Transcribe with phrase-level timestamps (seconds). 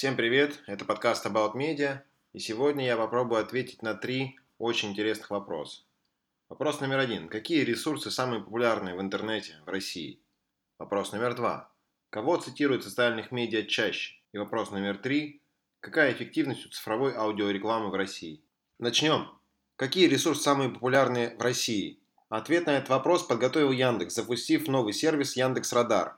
[0.00, 2.00] Всем привет, это подкаст About Media,
[2.32, 5.82] и сегодня я попробую ответить на три очень интересных вопроса.
[6.48, 7.28] Вопрос номер один.
[7.28, 10.18] Какие ресурсы самые популярные в интернете в России?
[10.78, 11.70] Вопрос номер два.
[12.08, 14.14] Кого цитируют в социальных медиа чаще?
[14.32, 15.42] И вопрос номер три.
[15.80, 18.40] Какая эффективность у цифровой аудиорекламы в России?
[18.78, 19.28] Начнем.
[19.76, 21.98] Какие ресурсы самые популярные в России?
[22.30, 26.16] Ответ на этот вопрос подготовил Яндекс, запустив новый сервис Яндекс Радар.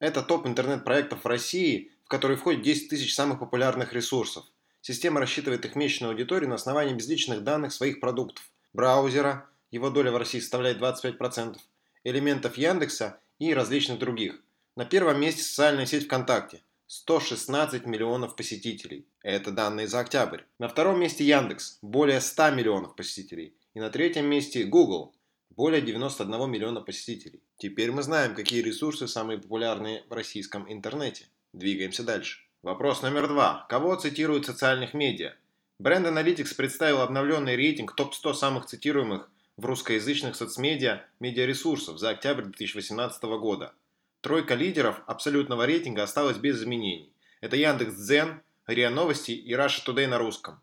[0.00, 4.44] Это топ интернет-проектов в России, который входит 10 тысяч самых популярных ресурсов.
[4.82, 8.44] Система рассчитывает их месячную аудиторию на основании безличных данных своих продуктов,
[8.74, 11.56] браузера, его доля в России составляет 25%,
[12.04, 14.42] элементов Яндекса и различных других.
[14.76, 19.06] На первом месте социальная сеть ВКонтакте– 116 миллионов посетителей.
[19.22, 20.42] Это данные за октябрь.
[20.58, 23.54] На втором месте Яндекс– более 100 миллионов посетителей.
[23.72, 25.14] И на третьем месте Google
[25.48, 27.40] более 91 миллиона посетителей.
[27.56, 31.24] Теперь мы знаем, какие ресурсы самые популярные в российском интернете.
[31.52, 32.40] Двигаемся дальше.
[32.62, 33.66] Вопрос номер два.
[33.68, 35.34] Кого цитируют в социальных медиа?
[35.78, 43.22] Бренд Analytics представил обновленный рейтинг топ-100 самых цитируемых в русскоязычных соцмедиа медиаресурсов за октябрь 2018
[43.24, 43.74] года.
[44.22, 47.12] Тройка лидеров абсолютного рейтинга осталась без изменений.
[47.42, 50.58] Это Яндекс.Дзен, РИА Новости и Russia Today на русском.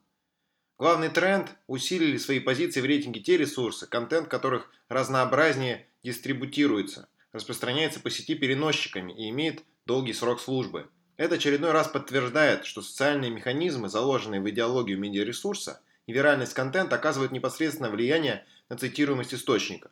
[0.79, 8.09] Главный тренд– усилили свои позиции в рейтинге те ресурсы, контент которых разнообразнее дистрибутируется, распространяется по
[8.09, 10.87] сети переносчиками и имеет долгий срок службы.
[11.17, 17.31] Это очередной раз подтверждает, что социальные механизмы, заложенные в идеологию медиаресурса, и виральность контента оказывают
[17.31, 19.89] непосредственное влияние на цитируемость источника.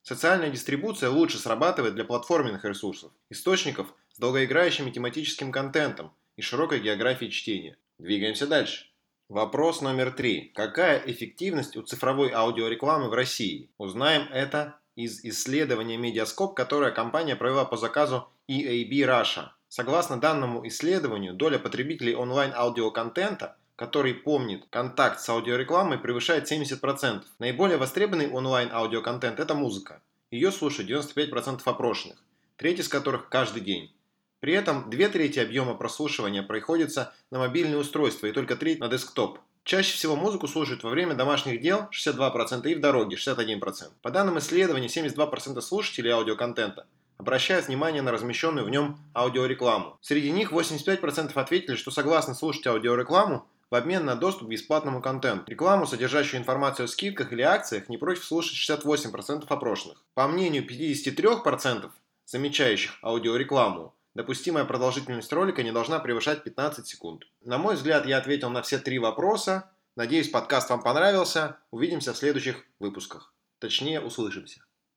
[0.00, 7.30] Социальная дистрибуция лучше срабатывает для платформенных ресурсов, источников с долгоиграющим тематическим контентом и широкой географией
[7.30, 7.76] чтения.
[7.98, 8.86] Двигаемся дальше.
[9.28, 10.52] Вопрос номер три.
[10.54, 13.68] Какая эффективность у цифровой аудиорекламы в России?
[13.76, 19.48] Узнаем это из исследования Медиаскоп, которое компания провела по заказу EAB Russia.
[19.68, 27.22] Согласно данному исследованию, доля потребителей онлайн-аудиоконтента, который помнит контакт с аудиорекламой, превышает 70%.
[27.38, 30.00] Наиболее востребованный онлайн-аудиоконтент– это музыка.
[30.30, 32.18] Ее слушают 95% опрошенных,
[32.56, 33.92] треть из которых каждый день.
[34.40, 39.38] При этом две трети объема прослушивания приходится на мобильные устройства и только треть на десктоп.
[39.64, 43.92] Чаще всего музыку слушают во время домашних дел 62% и в дороге 61%.
[44.02, 46.86] По данным исследований, 72% слушателей аудиоконтента
[47.16, 49.96] обращают внимание на размещенную в нем аудиорекламу.
[50.02, 55.50] Среди них 85% ответили, что согласны слушать аудиорекламу в обмен на доступ к бесплатному контенту.
[55.50, 59.96] Рекламу, содержащую информацию о скидках или акциях, не против слушать 68% опрошенных.
[60.12, 61.90] По мнению 53%
[62.26, 67.24] замечающих аудиорекламу, допустимая продолжительность ролика не должна превышать 15 секунд.
[67.40, 69.70] На мой взгляд, я ответил на все три вопроса.
[69.96, 71.58] Надеюсь, подкаст вам понравился.
[71.70, 73.34] Увидимся в следующих выпусках.
[73.58, 74.64] Точнее, услышимся.